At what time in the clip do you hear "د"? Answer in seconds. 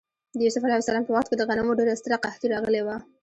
0.37-0.39, 1.37-1.43